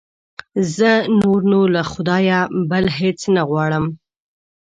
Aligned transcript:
زه 0.75 0.91
نور 1.19 1.39
نو 1.51 1.61
له 1.75 1.81
خدایه 1.91 2.39
بل 2.71 2.85
هېڅ 2.99 3.19
نه 3.35 3.41
غواړم. 3.49 3.85